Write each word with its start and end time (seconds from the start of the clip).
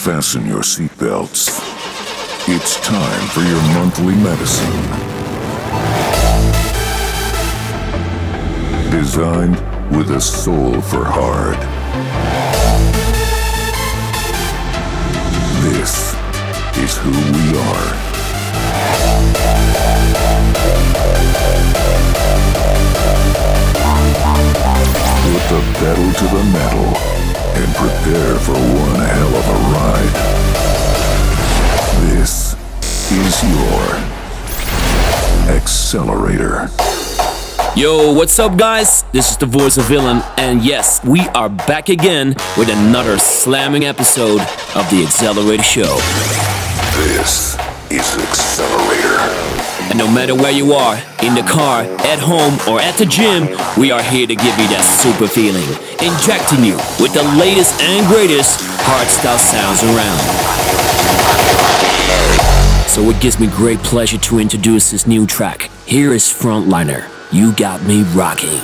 Fasten 0.00 0.46
your 0.46 0.62
seatbelts. 0.62 1.60
It's 2.48 2.80
time 2.80 3.28
for 3.28 3.42
your 3.42 3.60
monthly 3.74 4.14
medicine. 4.14 4.80
Designed 8.90 9.60
with 9.94 10.10
a 10.12 10.20
soul 10.22 10.80
for 10.80 11.04
hard. 11.04 11.58
This 15.64 16.14
is 16.78 16.96
who 16.96 17.10
we 17.10 17.58
are. 17.58 17.92
Put 25.26 25.42
the 25.50 25.60
pedal 25.78 26.12
to 26.14 26.24
the 26.34 26.44
metal 26.54 27.19
and 27.62 27.74
prepare 27.74 28.38
for 28.38 28.52
one 28.52 29.00
hell 29.00 29.34
of 29.36 29.48
a 29.48 29.58
ride. 29.74 30.14
This 32.10 32.54
is 33.12 33.42
your 33.44 33.82
XXlerator. 35.60 36.70
Yo, 37.76 38.12
what's 38.12 38.38
up, 38.38 38.56
guys? 38.56 39.04
This 39.12 39.30
is 39.30 39.36
the 39.36 39.46
voice 39.46 39.76
of 39.76 39.84
Villain, 39.84 40.22
and 40.38 40.62
yes, 40.62 41.04
we 41.04 41.20
are 41.28 41.50
back 41.50 41.90
again 41.90 42.34
with 42.56 42.70
another 42.70 43.18
slamming 43.18 43.84
episode 43.84 44.40
of 44.40 44.88
the 44.90 45.04
XXlerator 45.04 45.62
Show. 45.62 45.96
This 46.96 47.56
is 47.90 48.06
XXlerator. 48.16 49.50
And 49.90 49.98
no 49.98 50.06
matter 50.10 50.34
where 50.34 50.52
you 50.52 50.72
are, 50.72 50.94
in 51.22 51.34
the 51.34 51.42
car, 51.42 51.82
at 51.82 52.20
home, 52.20 52.58
or 52.72 52.80
at 52.80 52.94
the 52.96 53.04
gym, 53.04 53.48
we 53.76 53.90
are 53.90 54.02
here 54.02 54.26
to 54.26 54.34
give 54.34 54.58
you 54.58 54.68
that 54.68 54.84
super 55.02 55.26
feeling, 55.26 55.66
injecting 56.02 56.64
you 56.64 56.76
with 56.98 57.12
the 57.12 57.22
latest 57.38 57.78
and 57.82 58.06
greatest 58.06 58.60
hardstyle 58.80 59.38
sounds 59.38 59.82
around. 59.82 60.18
So 62.88 63.02
it 63.10 63.20
gives 63.20 63.38
me 63.38 63.46
great 63.48 63.78
pleasure 63.80 64.18
to 64.18 64.38
introduce 64.38 64.90
this 64.90 65.06
new 65.06 65.26
track. 65.26 65.70
Here 65.86 66.12
is 66.12 66.24
Frontliner. 66.24 67.08
You 67.32 67.52
got 67.52 67.82
me 67.84 68.02
rocking. 68.14 68.60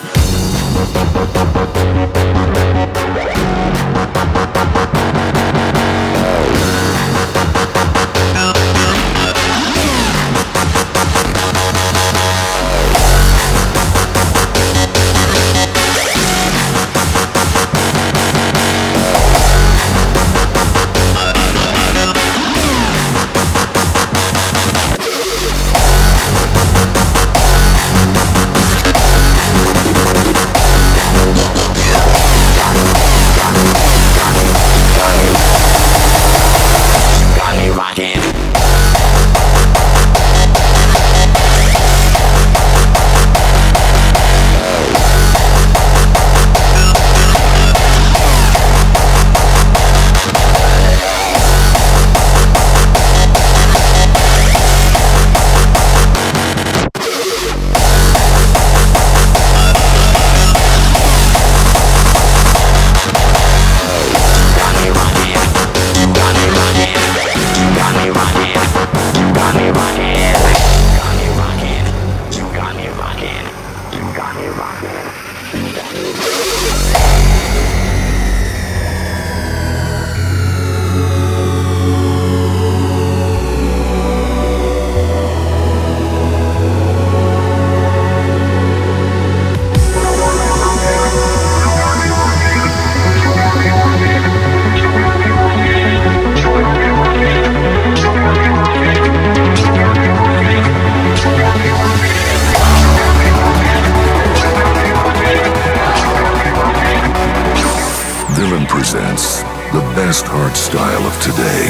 Villain 108.93 109.17
presents 109.17 109.43
the 109.73 109.81
best 109.97 110.27
hard 110.29 110.57
style 110.57 111.07
of 111.07 111.15
today. 111.21 111.67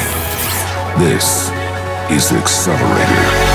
This 0.99 1.49
is 2.11 2.31
XXlerator. 2.31 3.46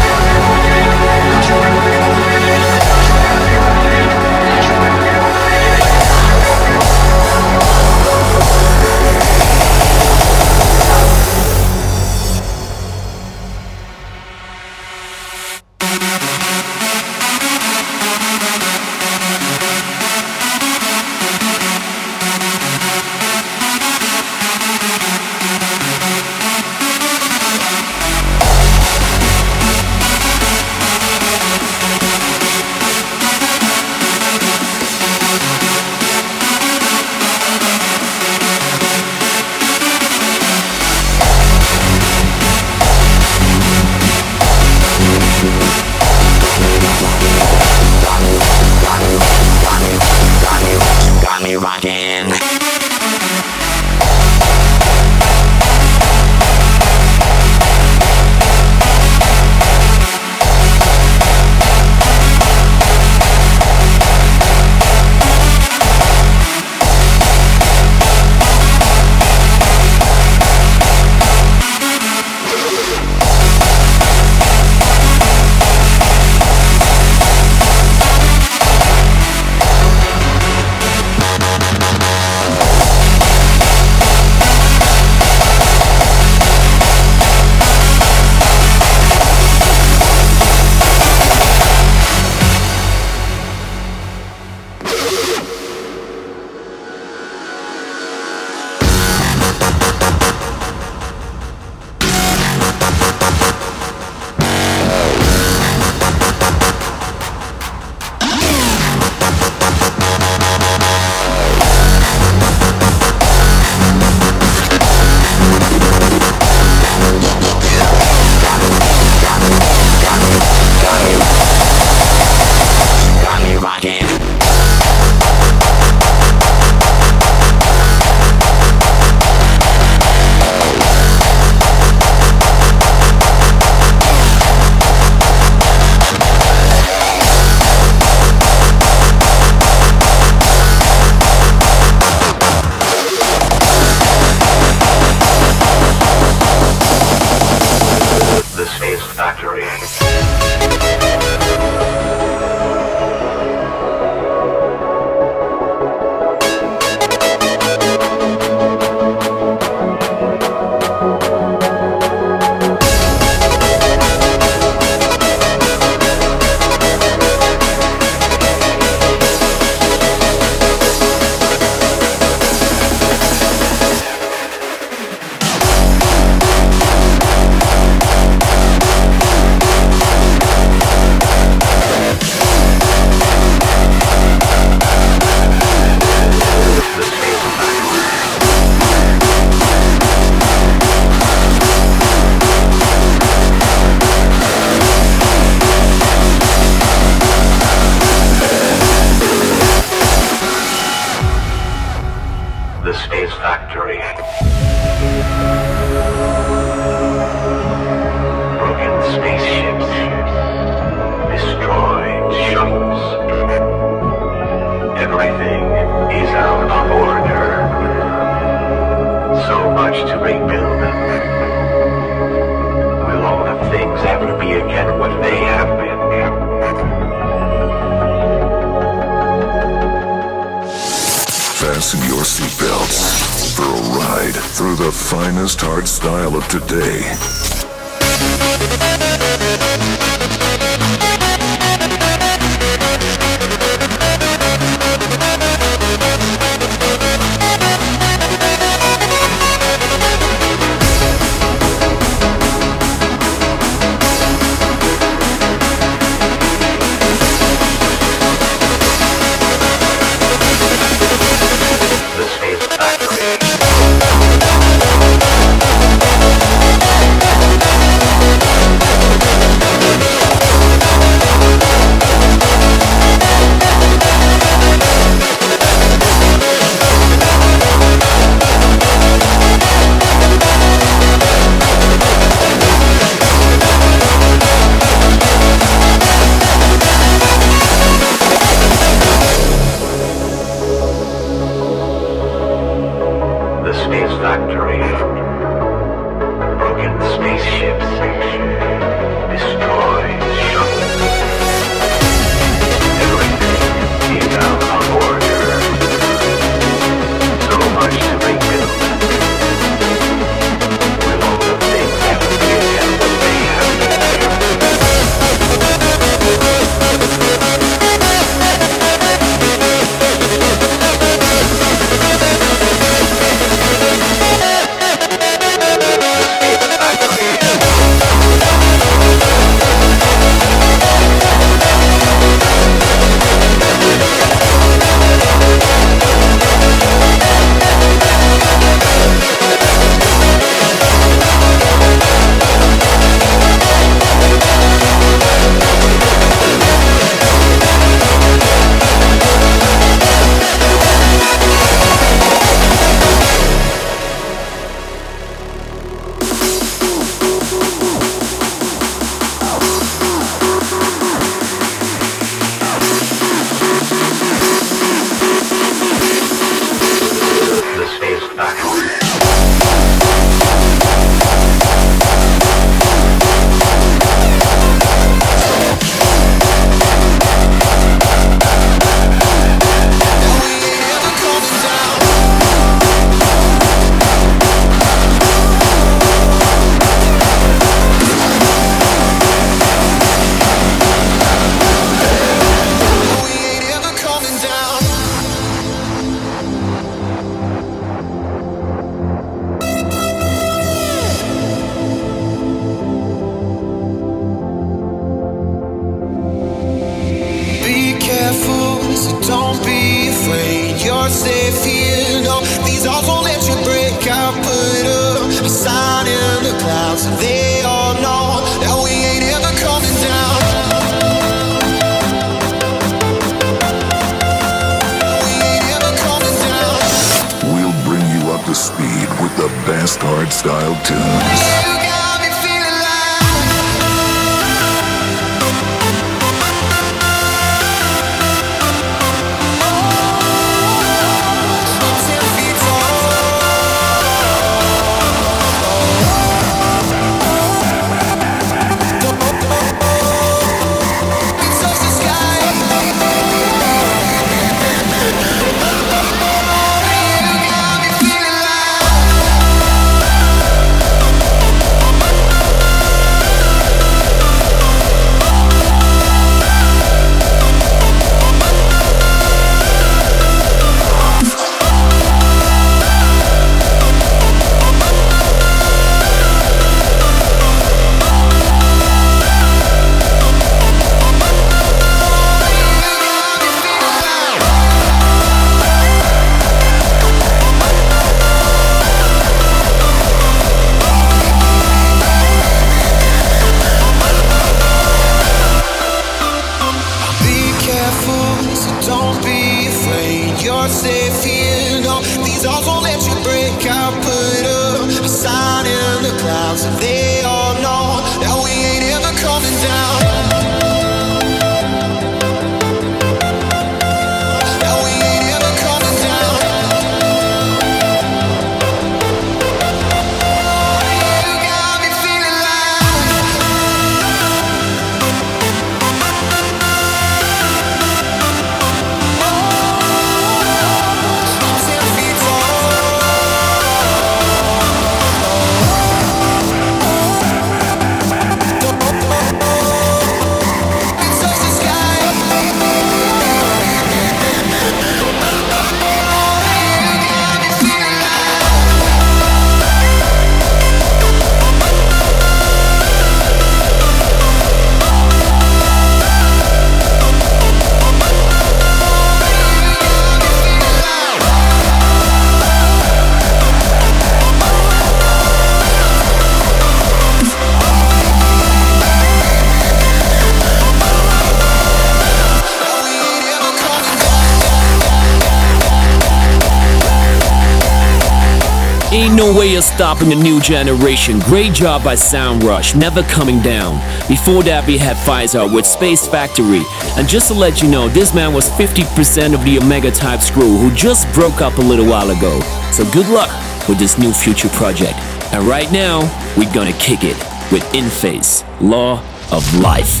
No 579.52 579.60
stopping 579.60 580.12
a 580.12 580.14
new 580.14 580.40
generation. 580.40 581.18
Great 581.18 581.52
job 581.52 581.84
by 581.84 581.94
Sound 581.94 582.42
Rush, 582.42 582.74
never 582.74 583.02
coming 583.02 583.38
down. 583.42 583.74
Before 584.08 584.42
that, 584.44 584.66
we 584.66 584.78
had 584.78 584.96
Faizar 584.96 585.52
with 585.52 585.66
Space 585.66 586.08
Factory. 586.08 586.62
And 586.96 587.06
just 587.06 587.28
to 587.28 587.34
let 587.34 587.60
you 587.60 587.68
know, 587.68 587.86
this 587.88 588.14
man 588.14 588.32
was 588.32 588.48
50% 588.48 589.34
of 589.34 589.44
the 589.44 589.58
Omega 589.58 589.90
Type 589.90 590.20
Screw 590.20 590.56
who 590.56 590.74
just 590.74 591.12
broke 591.12 591.42
up 591.42 591.58
a 591.58 591.60
little 591.60 591.84
while 591.84 592.10
ago. 592.10 592.40
So 592.72 592.90
good 592.92 593.06
luck 593.10 593.28
with 593.68 593.78
this 593.78 593.98
new 593.98 594.10
future 594.14 594.48
project. 594.48 594.98
And 595.34 595.46
right 595.46 595.70
now, 595.70 596.00
we're 596.34 596.52
gonna 596.54 596.72
kick 596.78 597.00
it 597.02 597.18
with 597.52 597.62
In-Phase, 597.74 598.44
Law 598.62 599.02
of 599.30 599.44
Life. 599.60 600.00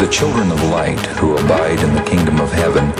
The 0.00 0.08
children 0.10 0.50
of 0.50 0.62
light 0.70 1.04
who 1.20 1.36
abide 1.36 1.80
in 1.80 1.94
the 1.94 2.02
kingdom 2.02 2.40
of 2.40 2.50
heaven 2.50 2.90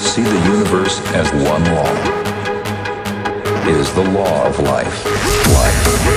see 0.00 0.22
the 0.22 0.40
universe 0.50 1.00
as 1.12 1.30
one 1.44 1.62
law. 1.74 2.25
Is 3.68 3.92
the 3.94 4.02
law 4.10 4.46
of. 4.46 4.56
Life, 4.60 5.04
life, 5.04 6.15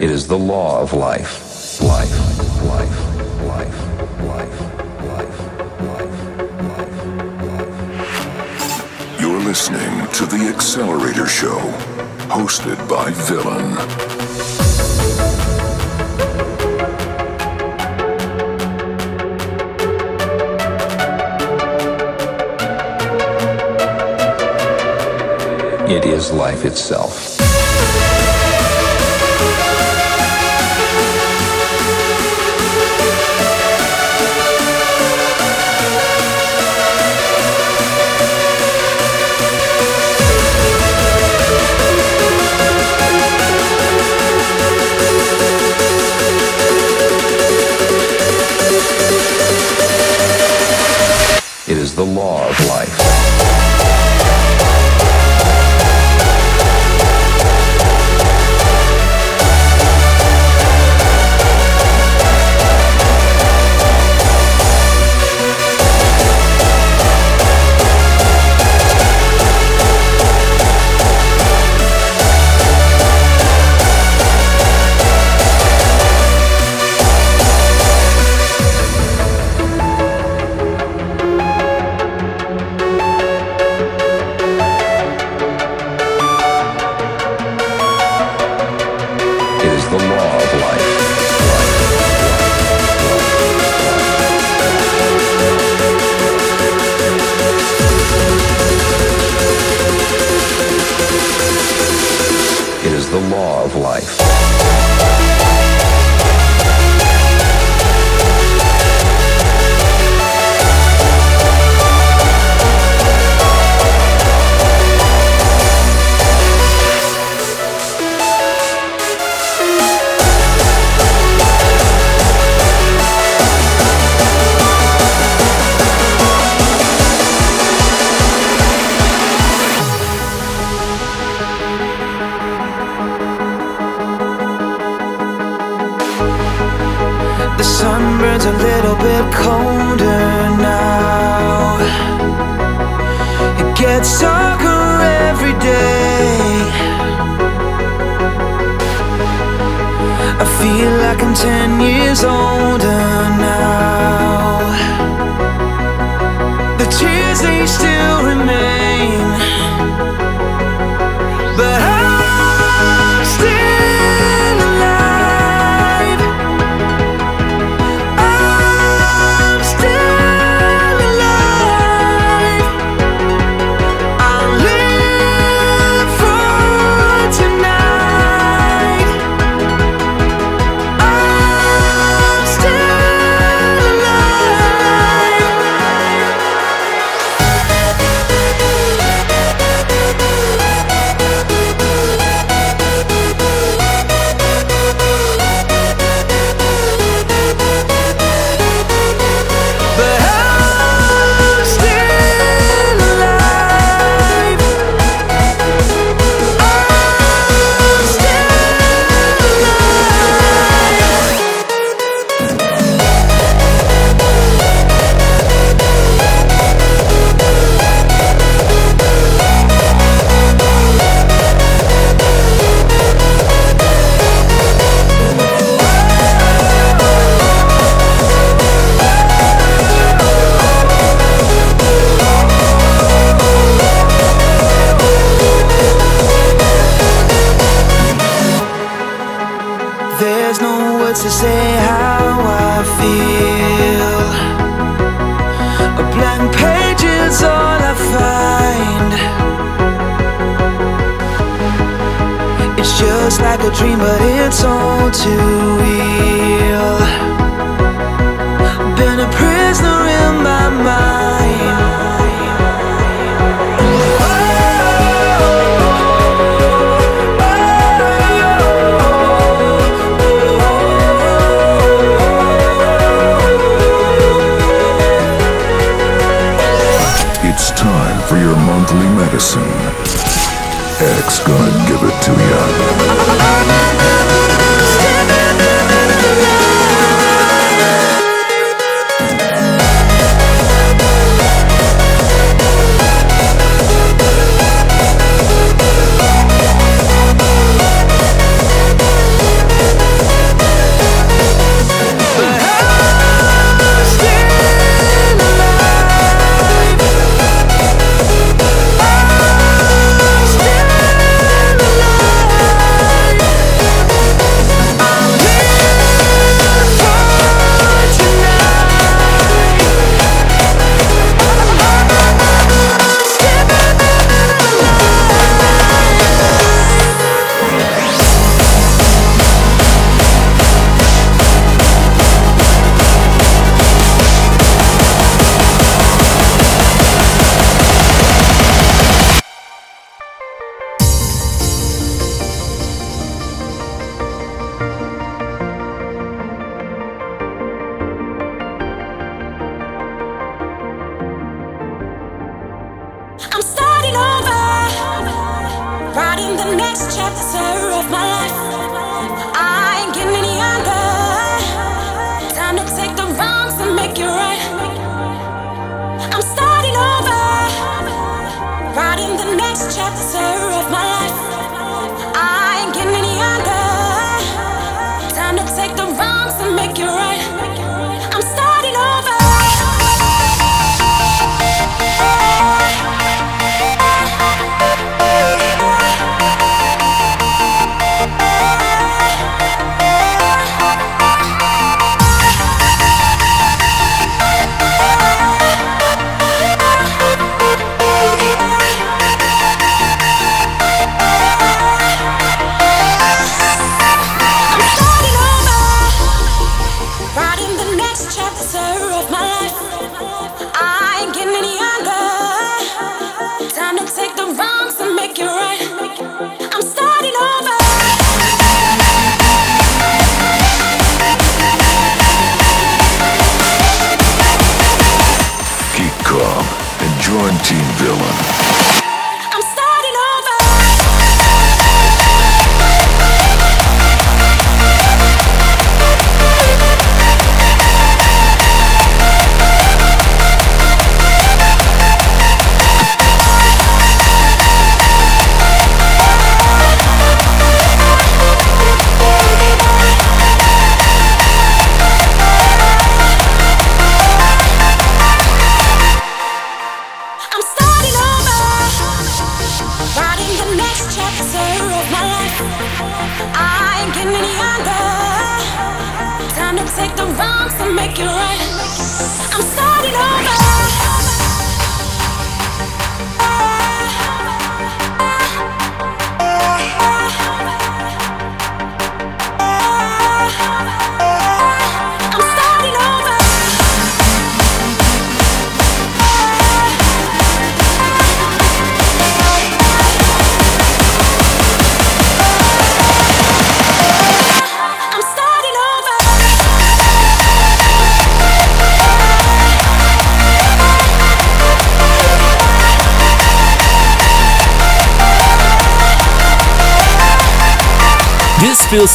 It 0.00 0.10
is 0.10 0.26
the 0.26 0.38
law 0.38 0.80
of 0.80 0.94
life. 0.94 1.78
Life, 1.82 2.10
life, 2.64 2.88
life, 3.44 3.78
life, 4.24 4.60
life, 5.04 5.40
life. 5.82 6.16
Life. 7.44 9.20
You're 9.20 9.40
listening 9.40 10.08
to 10.14 10.24
The 10.24 10.38
XXlerator 10.56 11.28
Show, 11.28 11.60
hosted 12.30 12.78
by 12.88 13.10
Villain. 13.10 13.76
It 25.90 26.06
is 26.06 26.32
life 26.32 26.64
itself. 26.64 27.29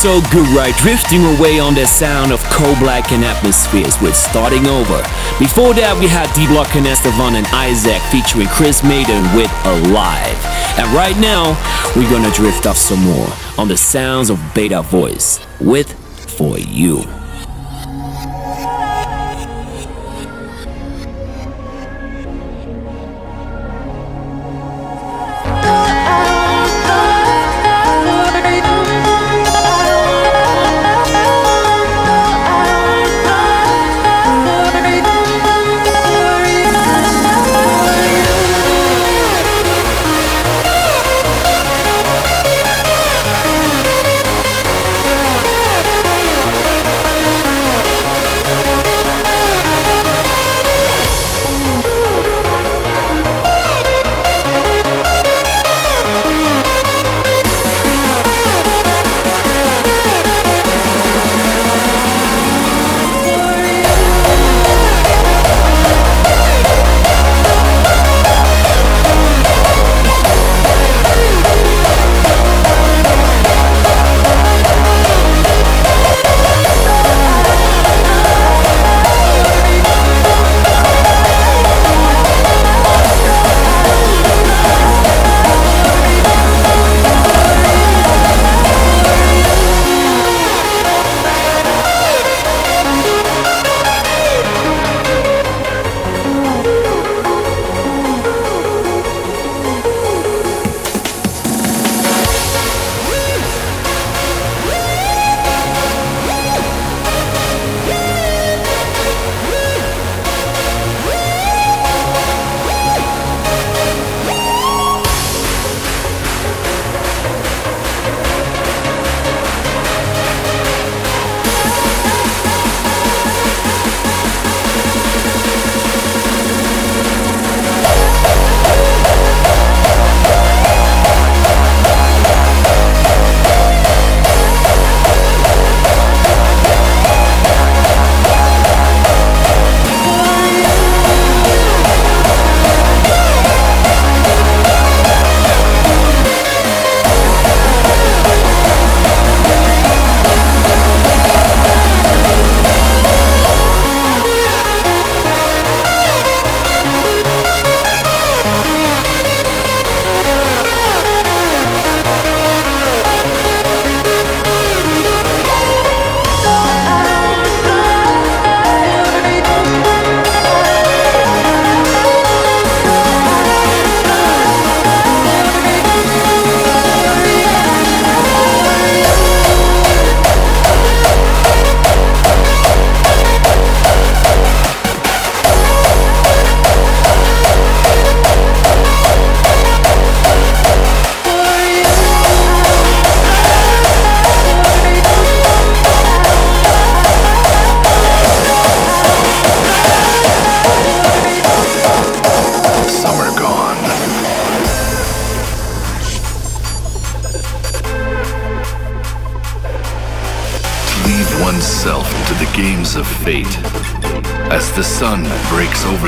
So 0.06 0.22
good, 0.30 0.48
right? 0.50 0.76
Drifting 0.78 1.26
away 1.26 1.60
on 1.60 1.74
the 1.74 1.88
sound 1.88 2.32
of 2.32 2.40
Code 2.44 2.78
Black 2.78 3.12
and 3.12 3.24
Atmozfears 3.24 4.00
with 4.04 4.16
Starting 4.16 4.68
Over. 4.68 5.02
Before 5.40 5.74
that, 5.74 5.98
we 6.00 6.06
had 6.06 6.32
D 6.36 6.46
Block 6.46 6.76
and 6.76 6.86
S-te-Fan 6.86 7.34
and 7.34 7.48
Isaac 7.48 8.00
featuring 8.14 8.46
Chris 8.50 8.82
Madin 8.82 9.26
with 9.36 9.50
Alive. 9.66 10.38
And 10.78 10.86
right 10.94 11.18
now, 11.18 11.58
we're 11.96 12.08
gonna 12.12 12.30
drift 12.36 12.68
off 12.68 12.78
some 12.78 13.02
more 13.02 13.28
on 13.58 13.68
the 13.68 13.78
sounds 13.78 14.30
of 14.30 14.38
Betavoice 14.54 15.42
with 15.60 15.92
For 16.38 16.60
You. 16.60 17.15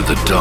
Summer 0.08 0.37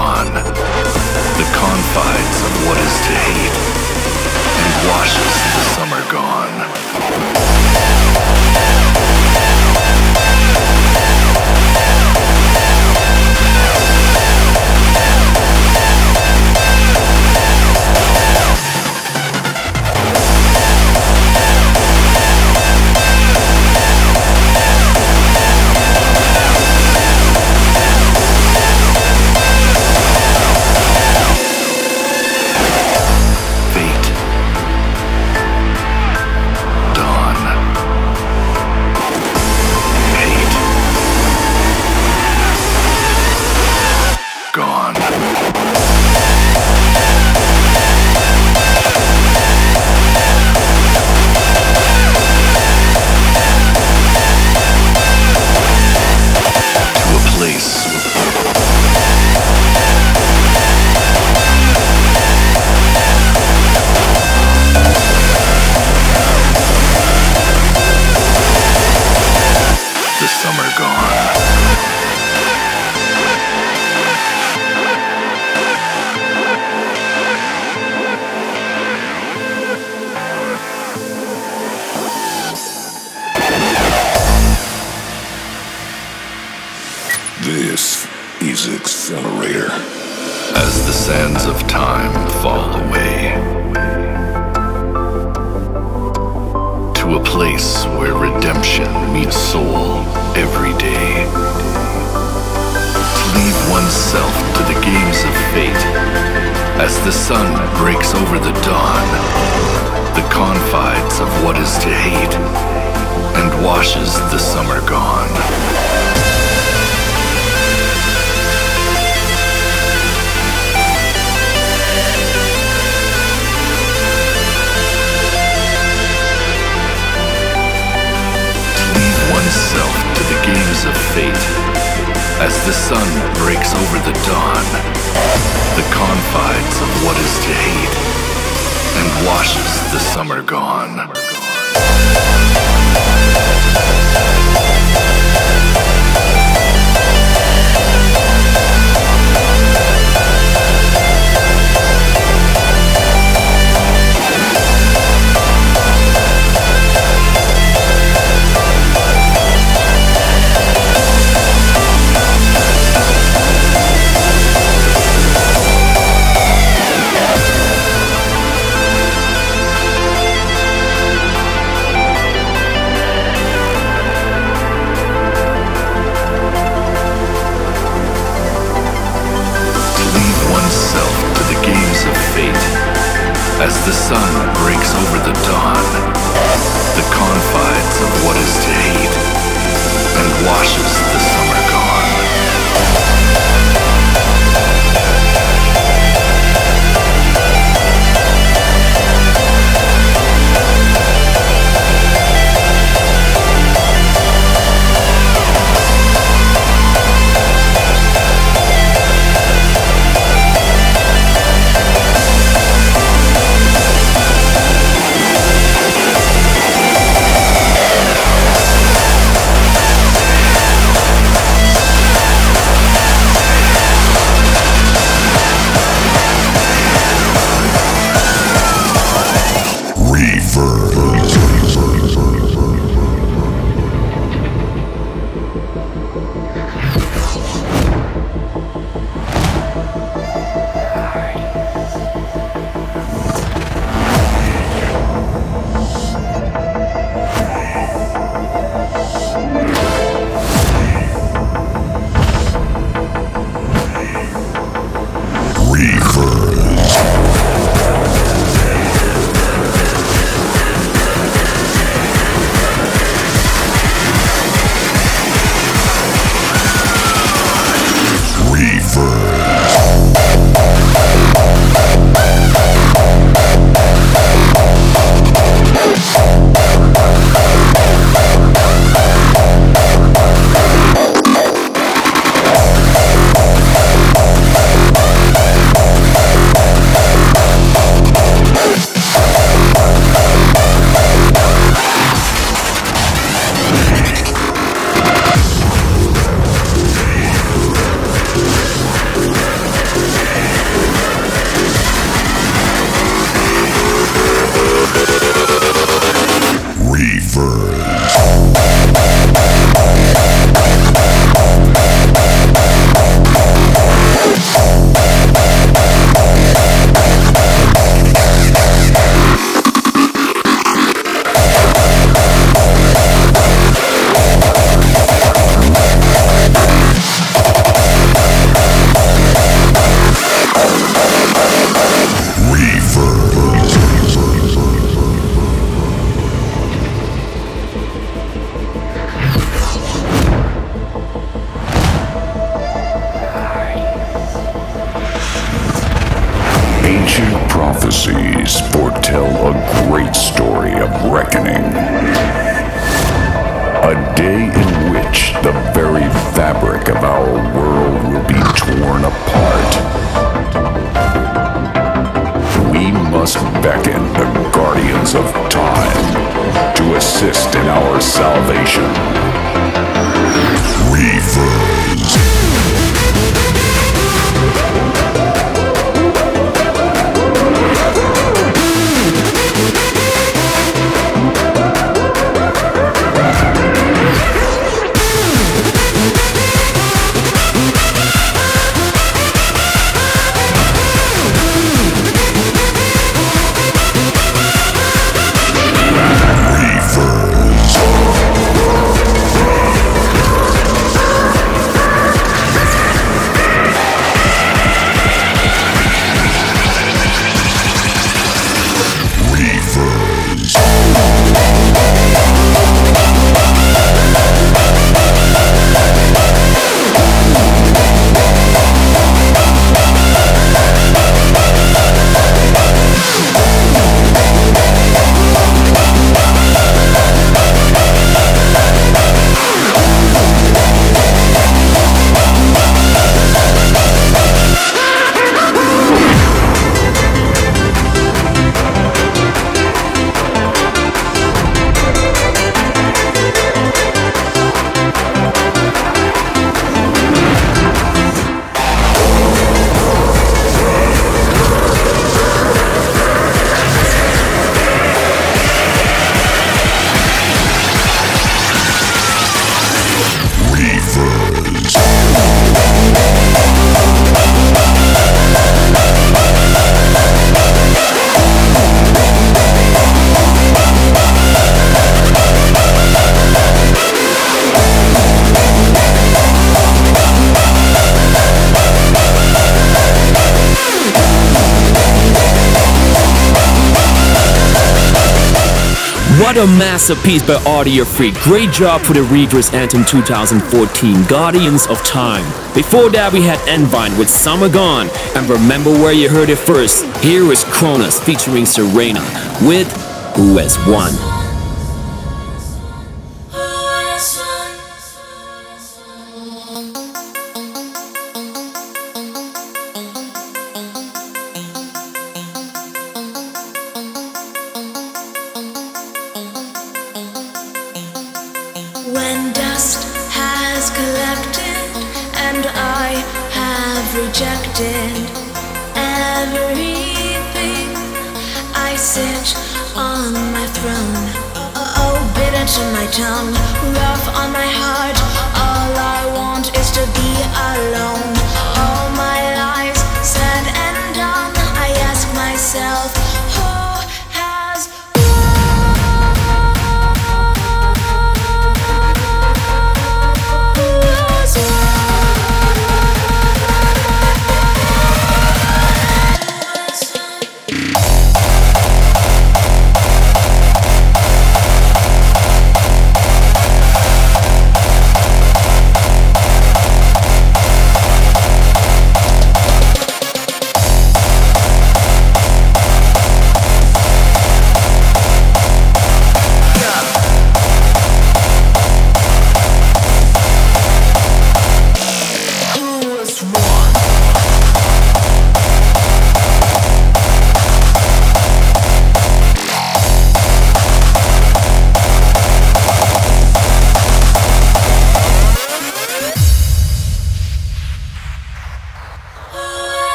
masterpiece 486.77 487.23
by 487.23 487.37
Audiofreq. 487.37 488.23
Great 488.23 488.53
job 488.53 488.83
for 488.83 488.93
the 488.93 489.03
Reverze 489.05 489.51
Anthem 489.55 489.83
2014, 489.87 491.05
Guardians 491.05 491.67
of 491.69 491.83
Time. 491.85 492.23
Before 492.55 492.91
that, 492.91 493.15
we 493.15 493.23
had 493.23 493.41
Envine 493.49 493.97
with 493.97 494.11
Summer 494.11 494.51
Gone. 494.51 494.91
And 495.15 495.27
remember 495.27 495.71
where 495.71 495.95
you 495.95 496.11
heard 496.11 496.29
it 496.29 496.37
first. 496.37 496.85
Here 496.99 497.33
is 497.33 497.45
Kronos 497.45 497.99
featuring 497.99 498.45
Seraina 498.45 499.01
with 499.49 499.73
Who 500.17 500.37
Has 500.37 500.59
Won. 500.69 501.16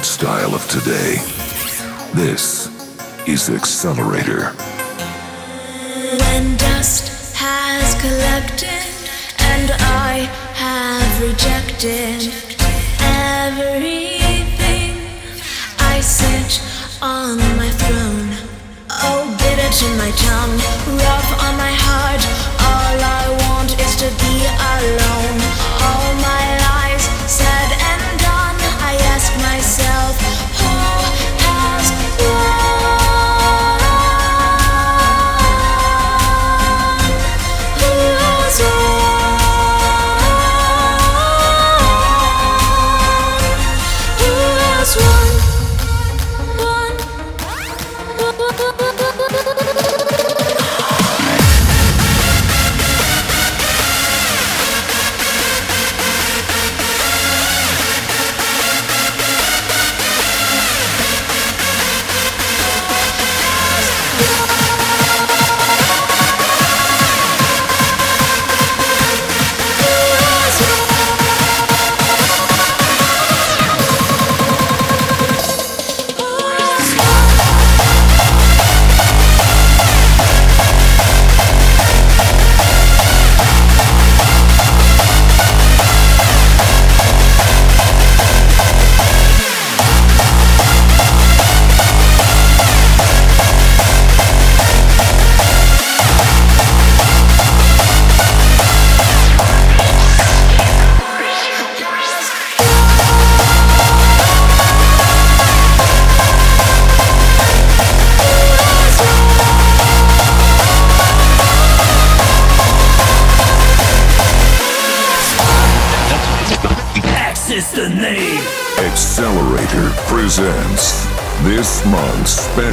Hard 0.00 0.06
style 0.06 0.54
of 0.54 0.66
today. 0.66 1.16
This 2.14 2.68
is 3.28 3.50
XXlerator. 3.50 4.56
When 6.20 6.56
dust 6.56 7.36
has 7.36 8.00
collected 8.00 8.88
and 9.52 9.70
I 10.08 10.24
have 10.56 11.20
rejected 11.20 12.32
everything, 13.44 14.96
I 15.80 16.00
sit 16.00 16.62
on 17.02 17.36
my 17.60 17.68
throne. 17.68 18.32
Oh, 19.04 19.28
bitter 19.36 19.68
to 19.80 19.88
my 20.00 20.12
tongue, 20.16 20.56
rough 20.96 21.30
on 21.44 21.58
my 21.58 21.74
heart. 21.76 22.24
All 22.72 22.96
I 23.20 23.28
want 23.44 23.78
is 23.78 23.96
to 23.96 24.08
be 24.16 24.46
alone. 24.48 25.39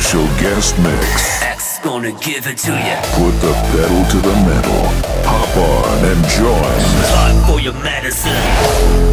Special 0.08 0.40
guest 0.40 0.80
mix. 0.80 1.44
X 1.44 1.80
gonna 1.80 2.14
give 2.22 2.48
it 2.48 2.58
to 2.60 2.72
you. 2.72 2.96
Put 3.20 3.36
the 3.42 3.52
pedal 3.72 4.06
to 4.12 4.18
the 4.26 4.34
metal. 4.48 4.88
Hop 5.28 5.58
on 5.58 6.06
and 6.06 6.26
join 6.30 6.80
Time 7.12 7.44
for 7.46 7.60
your 7.60 7.74
medicine. 7.84 8.32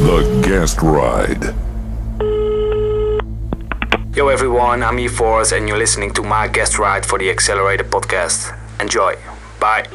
the 0.07 0.41
guest 0.47 0.81
ride. 0.83 1.53
Yo 4.15 4.29
everyone, 4.29 4.85
I'm 4.85 5.01
E-Force 5.01 5.51
and 5.51 5.67
you're 5.69 5.79
listening 5.79 6.13
to 6.15 6.23
my 6.23 6.47
guest 6.47 6.79
ride 6.79 7.05
for 7.05 7.19
the 7.19 7.25
XXlerator 7.29 7.91
podcast. 7.91 8.57
Enjoy. 8.81 9.17
Bye. 9.59 9.89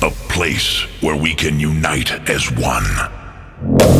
A 0.00 0.10
place 0.32 0.86
where 1.02 1.16
we 1.16 1.34
can 1.34 1.60
unite 1.60 2.12
as 2.30 2.50
one. 2.50 3.15
We're 3.62 3.96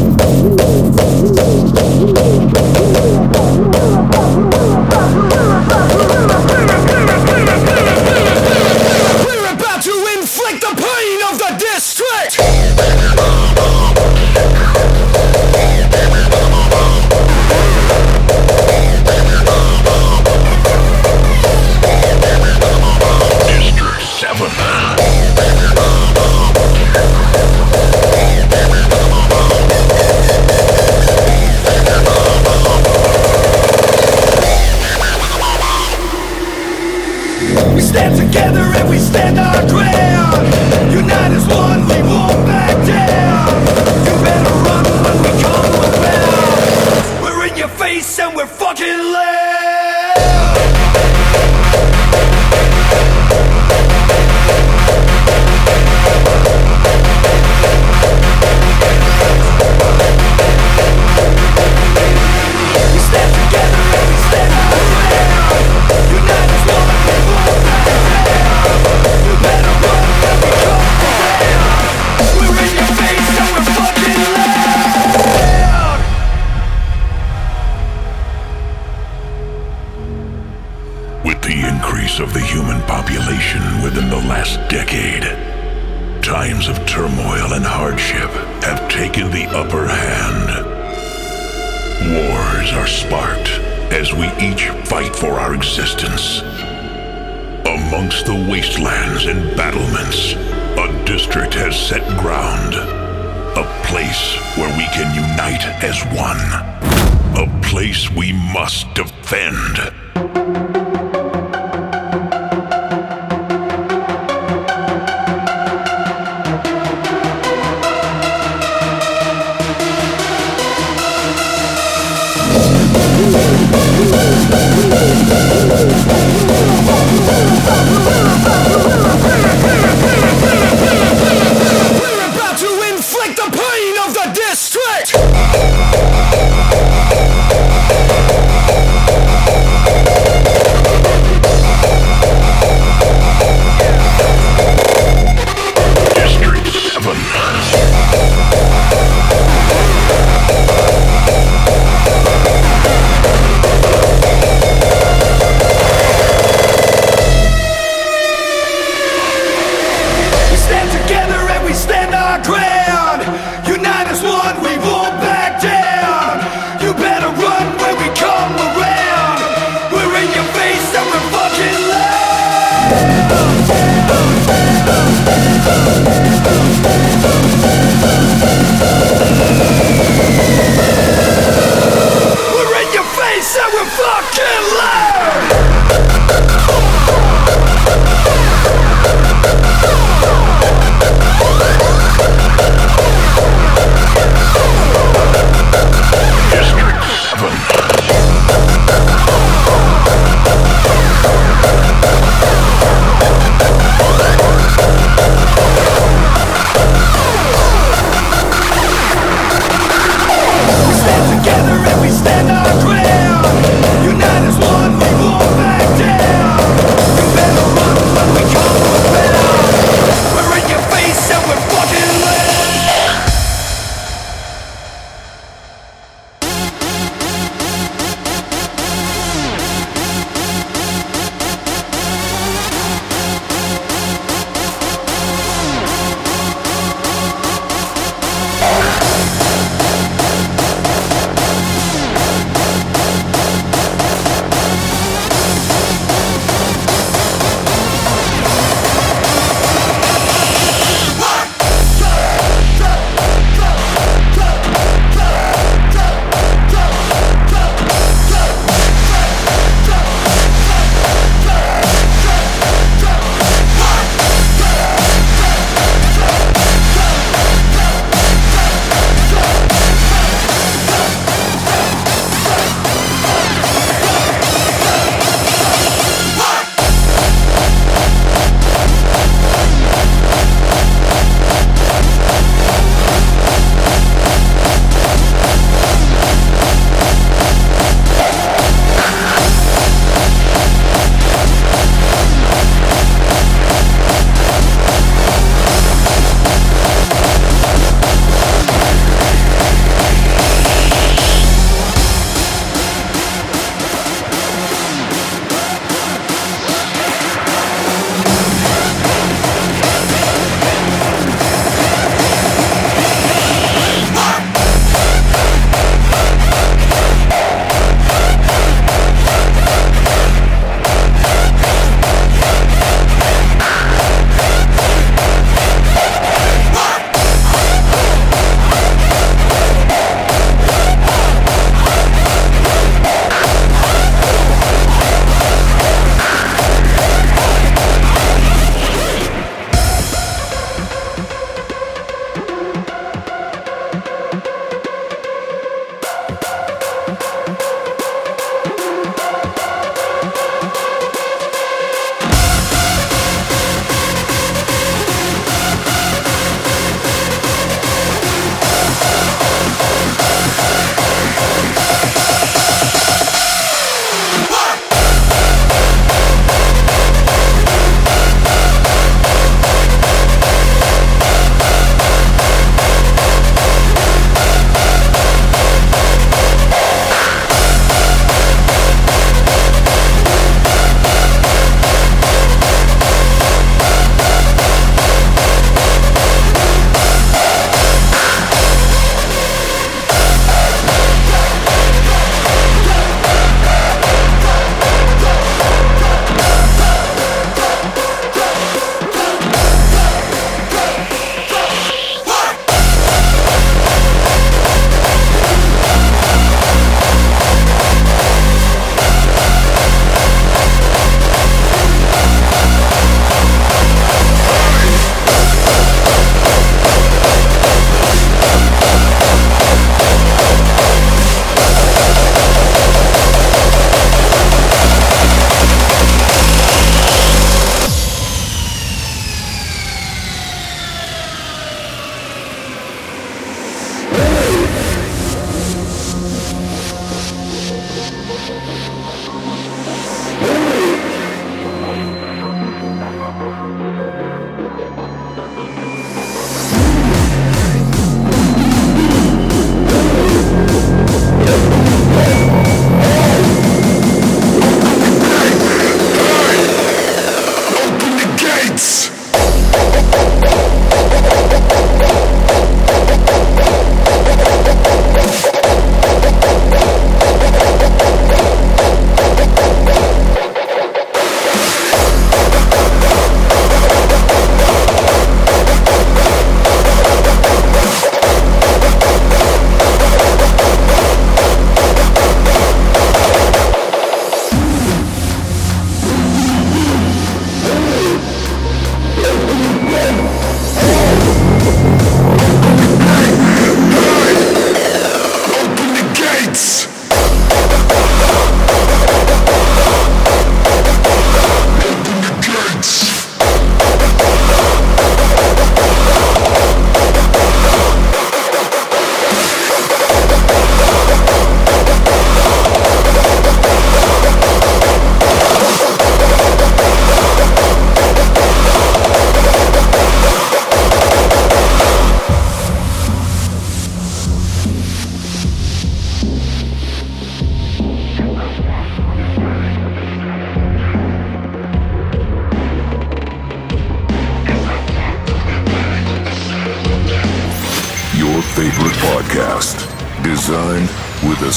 the 541.40 541.50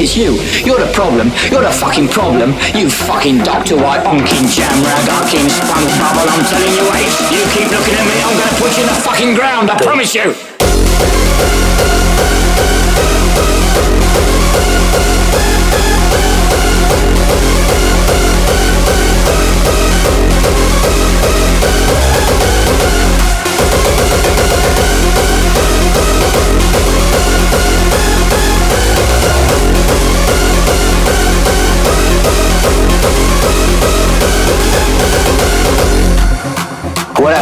it's 0.00 0.16
you. 0.16 0.40
You're 0.64 0.80
the 0.80 0.90
problem. 0.92 1.28
You're 1.52 1.62
the 1.62 1.70
fucking 1.70 2.08
problem. 2.08 2.56
You 2.74 2.88
fucking 2.88 3.44
Doctor 3.44 3.76
White, 3.76 4.04
onking 4.08 4.48
jamrag, 4.48 5.06
arcing 5.12 5.48
spunk 5.48 5.86
bubble. 6.00 6.24
I'm 6.24 6.44
telling 6.48 6.72
you, 6.72 6.84
wait. 6.88 7.10
you 7.28 7.42
keep 7.52 7.68
looking 7.68 7.94
at 7.94 8.06
me, 8.08 8.16
I'm 8.24 8.36
gonna 8.36 8.56
put 8.56 8.76
you 8.76 8.82
in 8.82 8.88
the 8.88 9.00
fucking 9.04 9.34
ground. 9.34 9.70
I 9.70 9.76
promise 9.78 10.14
you. 10.14 10.59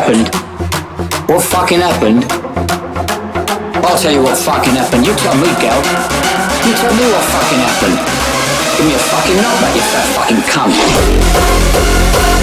happened? 0.09 1.29
What 1.29 1.45
fucking 1.45 1.81
happened? 1.81 2.25
I'll 3.85 3.99
tell 3.99 4.13
you 4.13 4.23
what 4.23 4.39
fucking 4.39 4.75
happened. 4.75 5.07
You 5.07 5.15
tell 5.15 5.35
me, 5.35 5.49
girl. 5.61 5.81
You 6.65 6.73
tell 6.77 6.95
me 6.97 7.05
what 7.13 7.25
fucking 7.29 7.61
happened. 7.61 7.99
Give 8.77 8.87
me 8.87 8.95
a 8.95 8.99
fucking 8.99 9.37
number, 9.37 9.69
you 9.75 9.83
fat 9.83 10.07
fucking 10.17 10.43
cunt. 10.49 12.38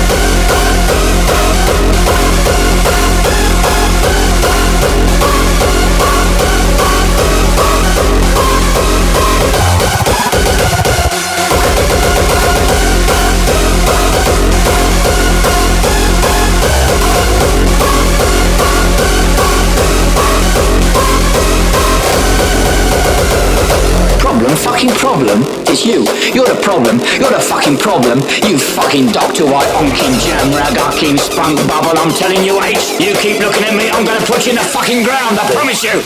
Fucking 24.85 24.99
problem 24.99 25.41
is 25.69 25.85
you. 25.85 26.05
You're 26.33 26.47
the 26.47 26.59
problem. 26.61 26.99
You're 27.19 27.31
the 27.31 27.39
fucking 27.39 27.77
problem. 27.77 28.19
You 28.45 28.57
fucking 28.57 29.07
Doctor 29.07 29.45
White, 29.45 29.69
onkin 29.73 30.13
jam, 30.19 30.51
rag, 30.53 30.73
ragakin, 30.75 31.17
spunk 31.17 31.57
bubble. 31.67 31.97
I'm 31.97 32.11
telling 32.11 32.43
you, 32.43 32.61
H. 32.61 32.99
You 32.99 33.15
keep 33.15 33.39
looking 33.39 33.63
at 33.63 33.75
me, 33.75 33.89
I'm 33.89 34.05
gonna 34.05 34.25
put 34.25 34.45
you 34.45 34.51
in 34.51 34.57
the 34.57 34.63
fucking 34.63 35.03
ground. 35.03 35.39
I 35.39 35.51
promise 35.53 35.83
you. 35.83 36.01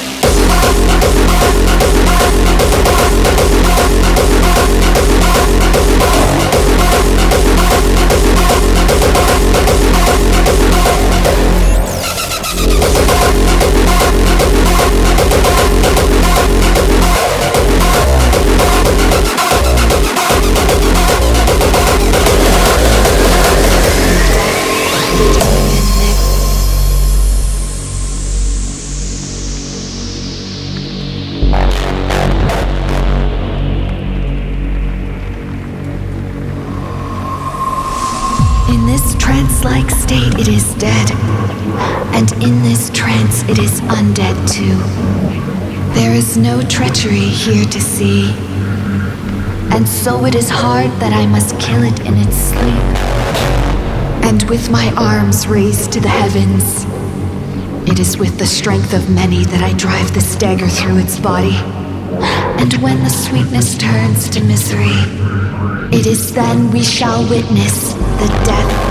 Treachery 46.69 47.19
here 47.19 47.65
to 47.65 47.81
see. 47.81 48.31
And 49.71 49.87
so 49.87 50.25
it 50.25 50.35
is 50.35 50.49
hard 50.49 50.91
that 51.01 51.13
I 51.13 51.25
must 51.25 51.59
kill 51.59 51.83
it 51.83 51.99
in 52.01 52.15
its 52.17 52.35
sleep. 52.35 52.85
And 54.23 54.43
with 54.49 54.69
my 54.69 54.93
arms 54.95 55.47
raised 55.47 55.91
to 55.93 55.99
the 55.99 56.07
heavens, 56.07 56.85
it 57.89 57.99
is 57.99 58.17
with 58.17 58.37
the 58.37 58.45
strength 58.45 58.93
of 58.93 59.09
many 59.09 59.43
that 59.45 59.63
I 59.63 59.73
drive 59.73 60.13
the 60.13 60.21
stagger 60.21 60.67
through 60.67 60.99
its 60.99 61.19
body. 61.19 61.55
And 62.61 62.73
when 62.83 63.03
the 63.03 63.09
sweetness 63.09 63.77
turns 63.77 64.29
to 64.29 64.43
misery, 64.43 64.99
it 65.91 66.05
is 66.05 66.33
then 66.33 66.71
we 66.71 66.83
shall 66.83 67.27
witness 67.27 67.93
the 67.93 68.27
death 68.45 68.88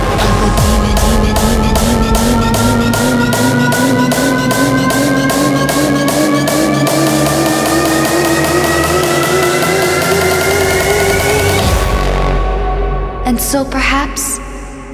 so 13.39 13.63
perhaps 13.63 14.37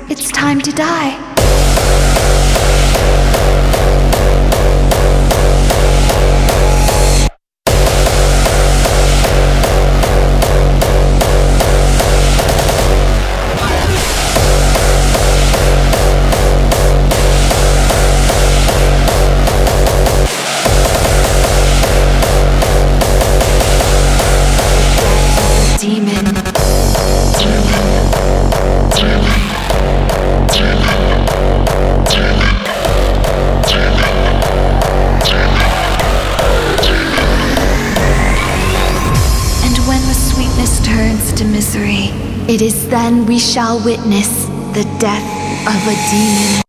it's 0.09 0.31
time 0.31 0.61
to 0.61 0.71
die. 0.71 1.34
Shall 43.55 43.81
witness 43.85 44.47
the 44.73 44.83
death 44.99 45.23
of 45.65 45.87
a 45.87 45.95
demon. 46.11 46.64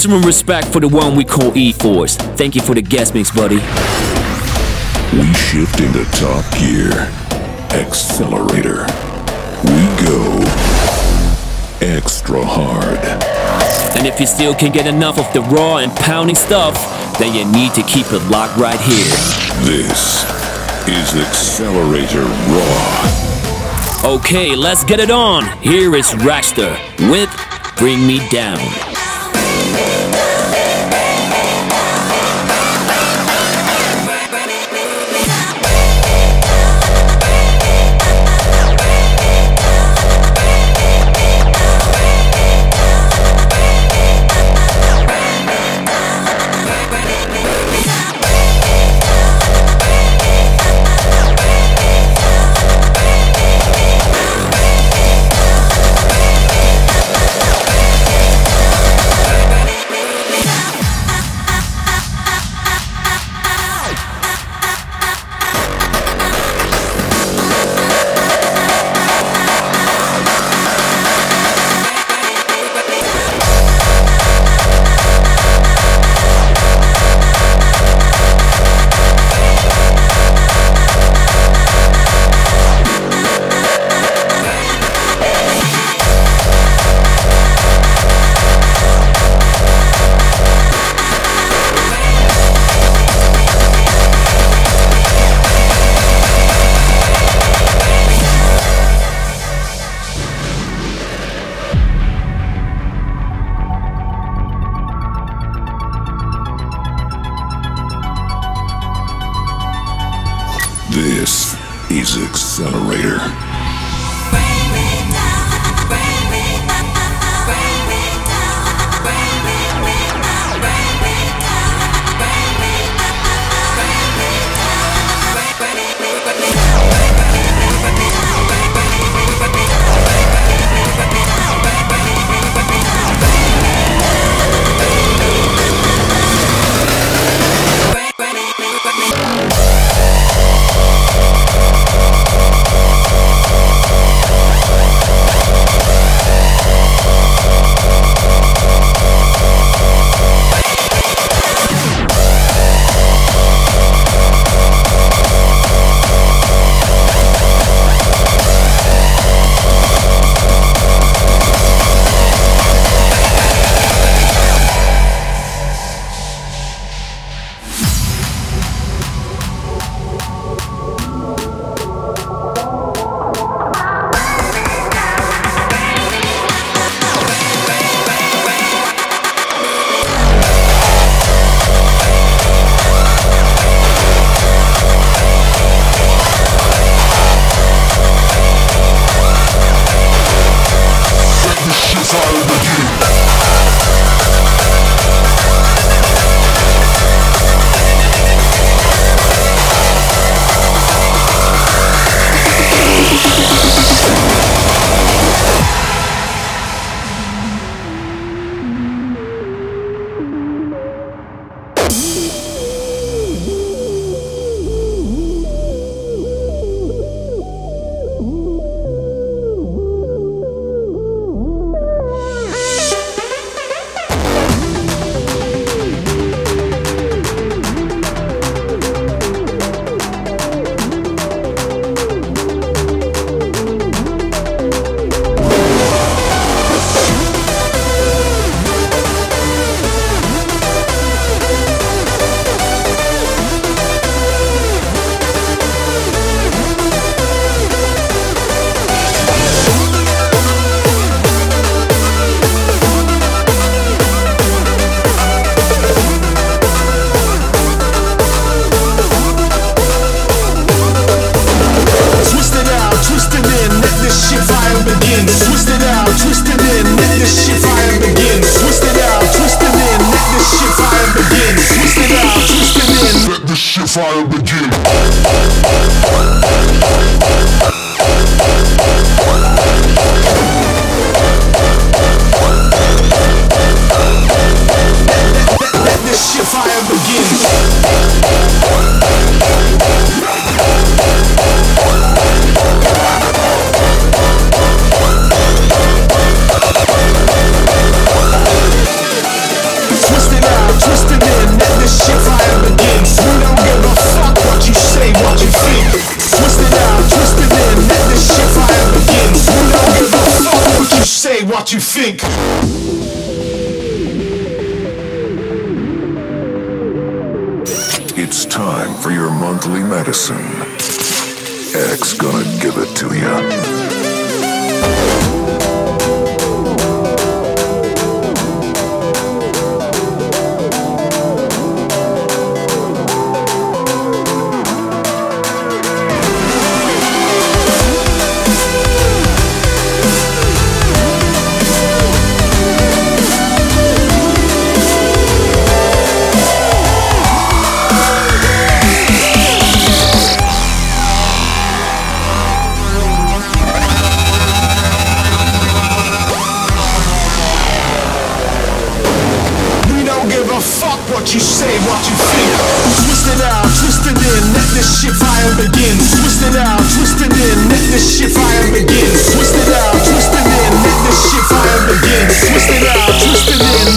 Maximum 0.00 0.22
respect 0.22 0.68
for 0.68 0.80
the 0.80 0.88
one 0.88 1.14
we 1.14 1.26
call 1.26 1.54
E 1.54 1.72
Force. 1.72 2.16
Thank 2.16 2.54
you 2.54 2.62
for 2.62 2.74
the 2.74 2.80
guest 2.80 3.12
mix, 3.12 3.30
buddy. 3.30 3.56
We 5.12 5.30
shift 5.34 5.78
into 5.78 6.06
top 6.16 6.42
gear. 6.56 6.88
XXlerator. 7.68 8.88
We 9.62 9.84
go 10.00 10.40
extra 11.86 12.42
hard. 12.42 12.98
And 13.94 14.06
if 14.06 14.18
you 14.18 14.26
still 14.26 14.54
can't 14.54 14.72
get 14.72 14.86
enough 14.86 15.18
of 15.18 15.30
the 15.34 15.42
raw 15.54 15.76
and 15.76 15.94
pounding 15.96 16.34
stuff, 16.34 16.76
then 17.18 17.34
you 17.34 17.44
need 17.52 17.74
to 17.74 17.82
keep 17.82 18.06
it 18.10 18.22
locked 18.30 18.56
right 18.56 18.80
here. 18.80 19.04
This 19.68 20.24
is 20.88 21.12
XXlerator 21.12 22.24
Raw. 22.56 24.14
Okay, 24.14 24.56
let's 24.56 24.82
get 24.82 24.98
it 24.98 25.10
on. 25.10 25.44
Here 25.58 25.94
is 25.94 26.06
Raxtor 26.24 26.74
with 27.10 27.28
Bring 27.76 28.06
Me 28.06 28.26
Down. 28.30 28.89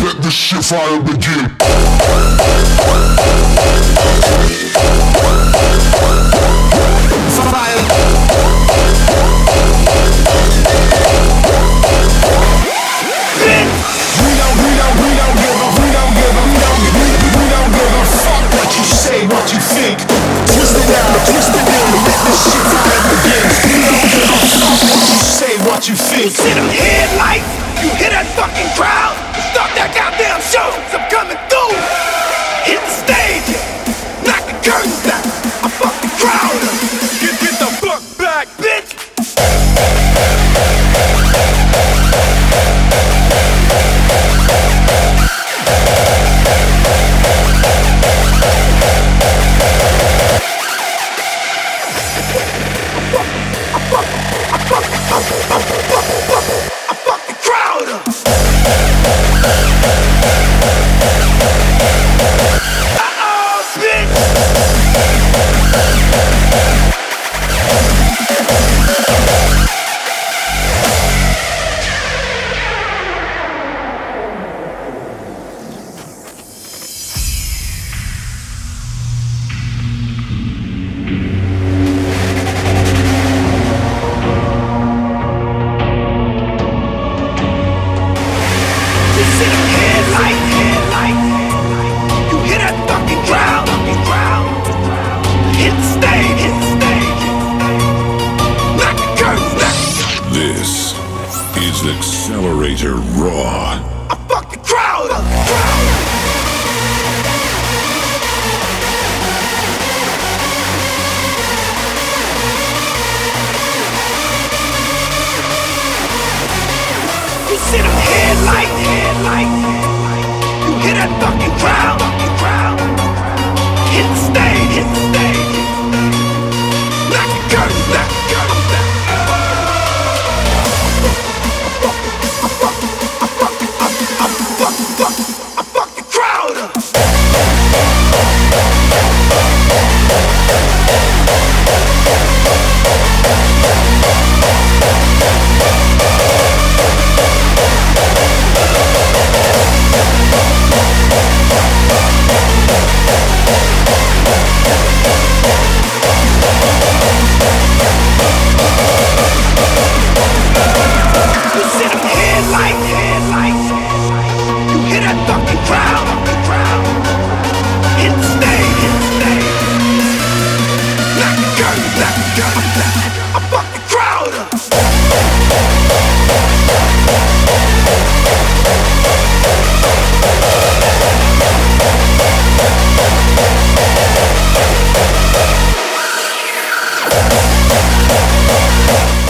Let 0.02 0.22
this 0.22 0.34
shit 0.34 0.64
fire 0.64 1.00
begin. 1.02 1.54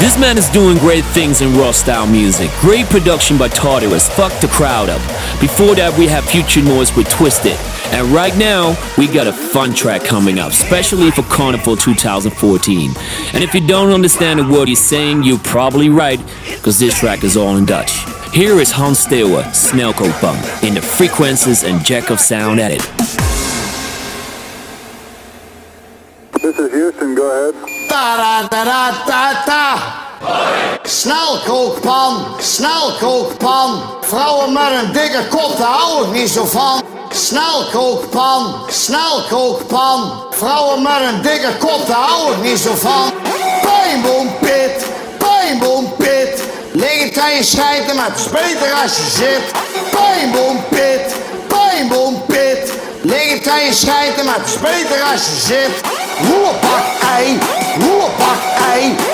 This 0.03 0.19
man 0.19 0.37
is 0.37 0.49
doing 0.49 0.77
great 0.79 1.05
things 1.05 1.39
in 1.39 1.57
raw 1.57 1.71
style 1.71 2.05
music. 2.05 2.51
Great 2.59 2.85
production 2.87 3.37
by 3.37 3.47
Tartaros, 3.47 4.09
fuck 4.09 4.37
the 4.41 4.49
crowd 4.49 4.89
up. 4.89 4.99
Before 5.39 5.75
that, 5.75 5.97
we 5.97 6.07
have 6.07 6.25
Phuture 6.25 6.61
Noize 6.61 6.93
with 6.97 7.07
Twist 7.07 7.45
It. 7.45 7.57
And 7.93 8.07
right 8.07 8.35
now, 8.35 8.75
we 8.97 9.07
got 9.07 9.27
a 9.27 9.31
fun 9.31 9.73
track 9.73 10.03
coming 10.03 10.39
up, 10.39 10.51
especially 10.51 11.09
for 11.09 11.21
Carnival 11.23 11.77
2014. 11.77 12.91
And 13.33 13.45
if 13.45 13.53
you 13.53 13.65
don't 13.65 13.93
understand 13.93 14.41
a 14.41 14.43
word 14.45 14.67
he's 14.67 14.81
saying, 14.81 15.23
you're 15.23 15.39
probably 15.39 15.87
right, 15.87 16.19
because 16.47 16.77
this 16.79 16.99
track 16.99 17.23
is 17.23 17.37
all 17.37 17.55
in 17.55 17.63
Dutch. 17.63 17.93
Here 18.33 18.59
is 18.59 18.71
Hans 18.71 19.07
Teeuwen, 19.07 19.45
Snelko 19.53 20.11
Bump, 20.21 20.43
in 20.65 20.73
the 20.73 20.81
Frequencerz 20.81 21.63
and 21.63 21.81
jack 21.85 22.09
of 22.09 22.19
sound 22.19 22.59
edit. 22.59 22.81
Da. 28.49 29.77
Snelkookpan, 30.83 32.25
snelkookpan. 32.39 33.81
Vrouwen 34.01 34.53
met 34.53 34.71
een 34.81 34.91
dikke 34.91 35.27
kop, 35.29 35.57
daar 35.57 35.67
hou 35.67 36.05
ik 36.05 36.11
niet 36.11 36.29
zo 36.29 36.45
van. 36.45 36.83
Snelkookpan, 37.09 38.55
snelkookpan. 38.67 40.23
Vrouwen 40.31 40.81
met 40.81 41.01
een 41.01 41.21
dikke 41.21 41.57
kop, 41.59 41.87
daar 41.87 41.97
hou 41.97 42.31
ik 42.31 42.41
niet 42.41 42.59
zo 42.59 42.75
van. 42.75 43.11
Pijnboompit, 43.61 44.85
pijnboompit. 45.17 46.43
Lig 46.71 47.03
het 47.03 47.19
aan 47.19 47.35
je 47.35 47.43
schijten, 47.43 47.95
maar 47.95 48.09
het 48.09 48.19
is 48.19 48.29
beter 48.29 48.73
als 48.83 48.97
je 48.97 49.03
zit. 49.03 49.51
Pijnboompit, 49.91 51.15
pijnboompit. 51.47 52.32
Aan 53.13 53.65
je 53.65 53.73
schijten, 53.73 54.25
maar 54.25 54.39
het 54.39 54.47
is 54.47 54.59
beter 54.59 55.01
als 55.01 55.25
je 55.25 55.35
zit. 55.35 55.81
Roerpak 56.29 56.85
ei, 57.17 57.37
roerpak 57.79 58.41
ei. 58.71 59.12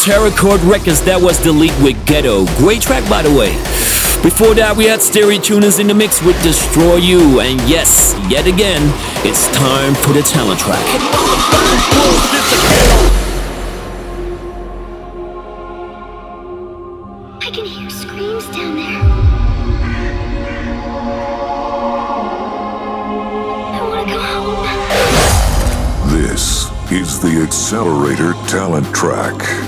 Terracord 0.00 0.66
Records, 0.66 1.02
that 1.02 1.20
was 1.20 1.38
Delete 1.42 1.76
with 1.82 1.94
Ghetto. 2.06 2.46
Great 2.56 2.80
track, 2.80 3.06
by 3.10 3.20
the 3.20 3.28
way. 3.28 3.52
Before 4.24 4.54
that, 4.54 4.74
we 4.74 4.86
had 4.86 5.00
Stereotuners 5.00 5.78
in 5.78 5.88
the 5.88 5.94
mix 5.94 6.22
with 6.22 6.40
Destroy 6.42 6.96
You. 6.96 7.40
And 7.40 7.60
yes, 7.68 8.16
yet 8.30 8.46
again, 8.46 8.80
it's 9.28 9.46
time 9.52 9.94
for 9.94 10.14
the 10.14 10.22
talent 10.22 10.58
track. 10.58 10.80
is 26.92 27.20
the 27.20 27.28
XXlerator 27.28 28.34
Talent 28.48 28.92
Track. 28.92 29.59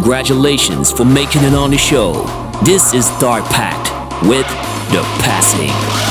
Congratulations 0.00 0.90
for 0.90 1.04
making 1.04 1.44
it 1.44 1.52
on 1.52 1.70
the 1.70 1.76
show. 1.76 2.24
This 2.64 2.94
is 2.94 3.06
Dark 3.20 3.44
Pact 3.44 3.90
with 4.26 4.46
The 4.92 5.02
Passing. 5.20 6.09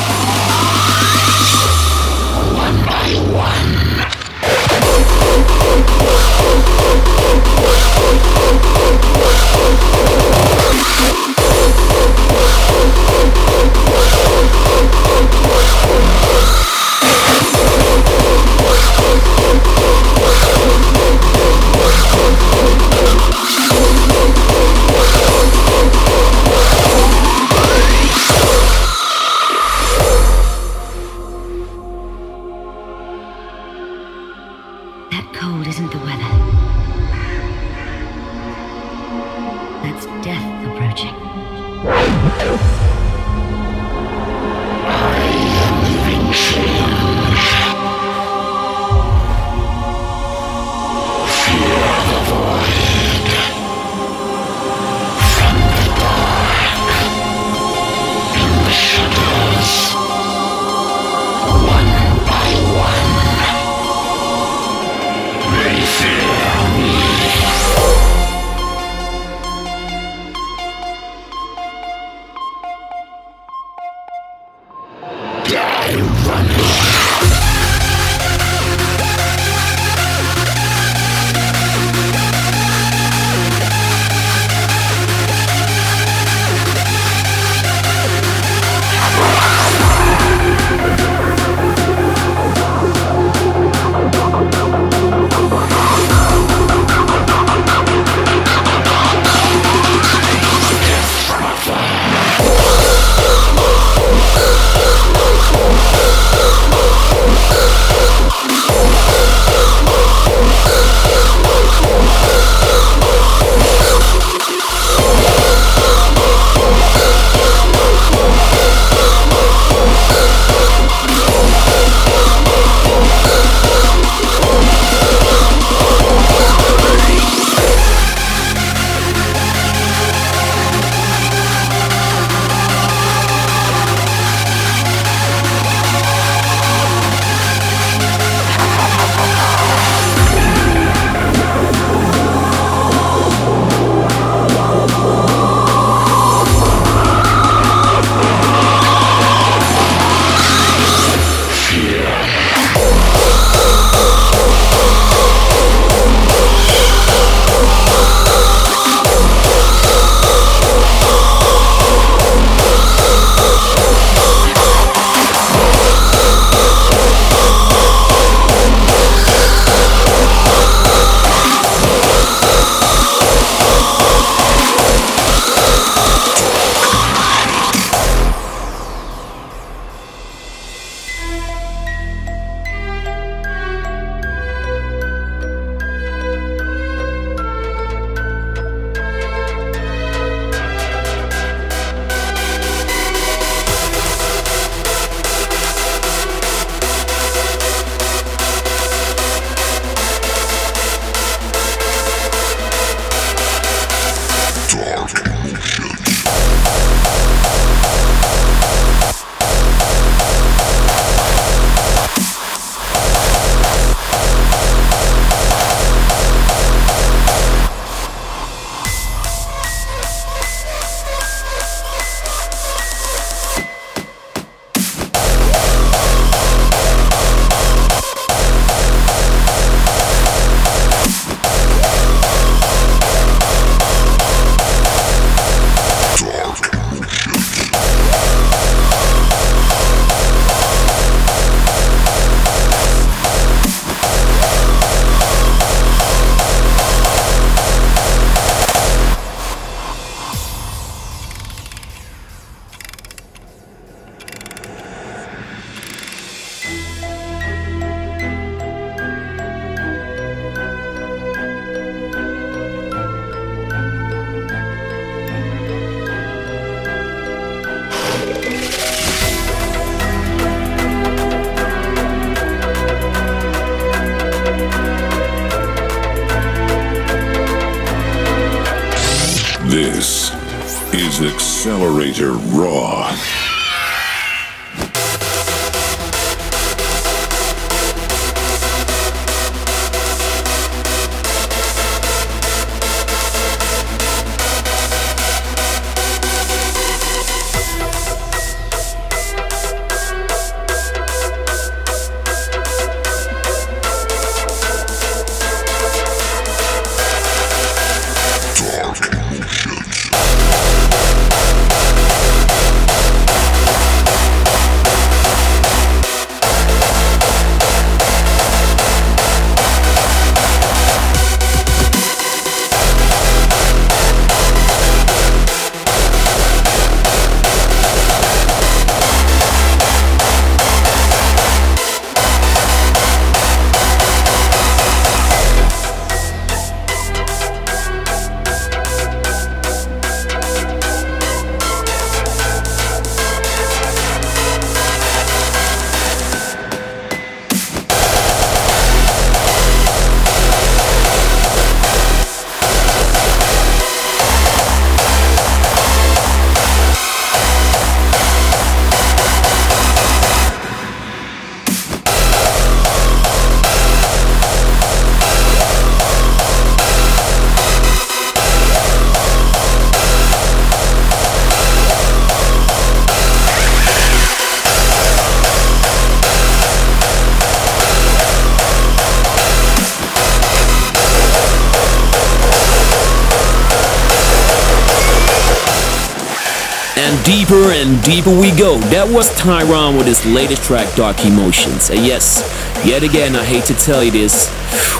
Deeper 388.10 388.32
we 388.32 388.50
go. 388.58 388.80
That 388.90 389.08
was 389.08 389.30
Thyron 389.30 389.96
with 389.96 390.08
his 390.08 390.26
latest 390.26 390.64
track, 390.64 390.92
Dark 390.96 391.24
Emotions. 391.26 391.92
And 391.92 392.04
yes, 392.04 392.42
yet 392.84 393.04
again, 393.04 393.36
I 393.36 393.46
hate 393.46 393.66
to 393.66 393.76
tell 393.76 394.04
you 394.04 394.10
this, 394.10 394.50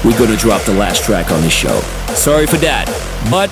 we're 0.06 0.18
gonna 0.20 0.38
drop 0.38 0.62
the 0.62 0.76
last 0.76 1.04
track 1.04 1.32
on 1.32 1.42
the 1.42 1.50
show. 1.50 1.82
Sorry 2.14 2.46
for 2.46 2.58
that, 2.58 2.86
but 3.32 3.50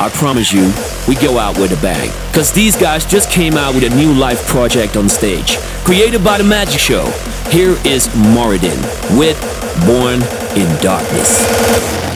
I 0.00 0.08
promise 0.10 0.52
you, 0.52 0.72
we 1.08 1.16
go 1.16 1.40
out 1.40 1.58
with 1.58 1.76
a 1.76 1.82
bang. 1.82 2.10
Cause 2.32 2.52
these 2.52 2.76
guys 2.76 3.04
just 3.04 3.28
came 3.28 3.54
out 3.54 3.74
with 3.74 3.82
a 3.82 3.90
new 3.96 4.14
live 4.14 4.40
project 4.46 4.96
on 4.96 5.08
stage, 5.08 5.58
created 5.82 6.22
by 6.22 6.38
The 6.38 6.44
Magic 6.44 6.78
Show. 6.78 7.04
Here 7.50 7.76
is 7.84 8.06
Moridin 8.32 8.78
with 9.18 9.36
Born 9.84 10.22
in. 10.56 10.80
Darkness 10.80 12.11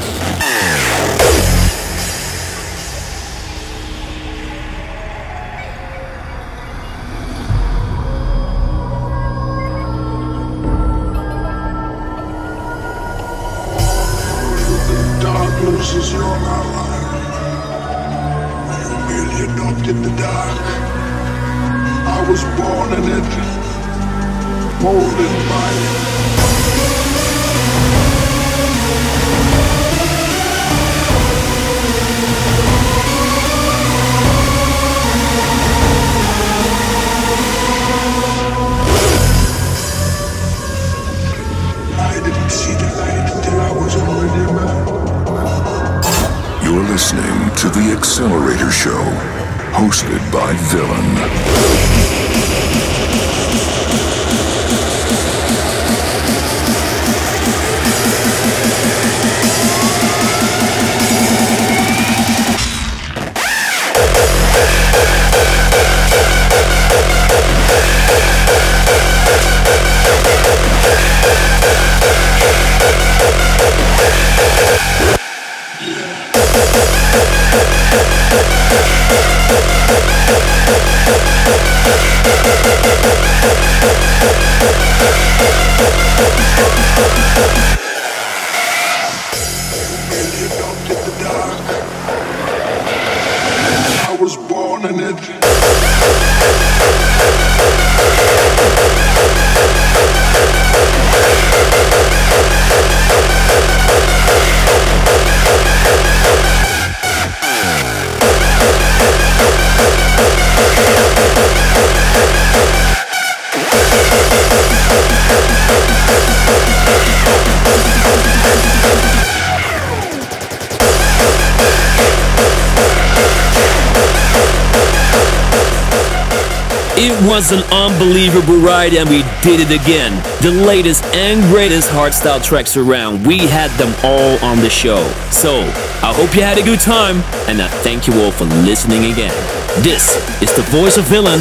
was 127.37 127.53
an 127.53 127.63
unbelievable 127.71 128.57
ride 128.57 128.95
and 128.95 129.07
we 129.11 129.19
did 129.43 129.61
it 129.61 129.71
again. 129.71 130.11
The 130.41 130.51
latest 130.65 131.05
and 131.15 131.43
greatest 131.53 131.91
hardstyle 131.91 132.43
tracks 132.43 132.79
around. 132.79 133.27
We 133.27 133.37
had 133.37 133.71
them 133.73 133.95
all 134.03 134.43
on 134.43 134.61
the 134.61 134.71
show. 134.71 135.07
So, 135.31 135.61
I 136.01 136.15
hope 136.17 136.35
you 136.35 136.41
had 136.41 136.57
a 136.57 136.63
good 136.63 136.81
time 136.81 137.17
and 137.47 137.61
I 137.61 137.69
thank 137.85 138.07
you 138.07 138.23
all 138.23 138.31
for 138.31 138.47
listening 138.65 139.13
again. 139.13 139.35
This 139.83 140.17
is 140.41 140.57
the 140.57 140.63
voice 140.63 140.97
of 140.97 141.05
Villain 141.05 141.41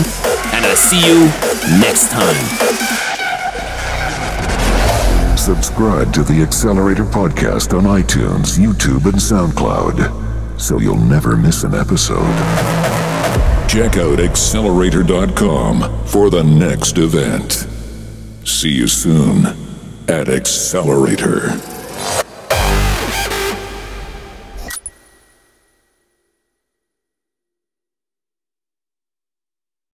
and 0.52 0.66
I 0.66 0.74
see 0.74 1.00
you 1.00 1.32
next 1.80 2.12
time. 2.12 2.36
Subscribe 5.38 6.12
to 6.12 6.24
the 6.24 6.34
XXlerator 6.34 7.10
Podcast 7.10 7.72
on 7.72 7.86
iTunes, 7.86 8.60
YouTube, 8.60 9.06
and 9.06 9.16
SoundCloud 9.16 10.60
so 10.60 10.78
you'll 10.78 10.98
never 10.98 11.38
miss 11.38 11.64
an 11.64 11.74
episode. 11.74 12.75
Check 13.76 13.98
out 13.98 14.20
XXlerator.com 14.20 16.06
for 16.06 16.30
the 16.30 16.42
next 16.42 16.98
event. 16.98 17.68
See 18.48 18.70
you 18.70 18.88
soon 18.88 19.48
at 20.08 20.28
XXlerator. 20.28 21.75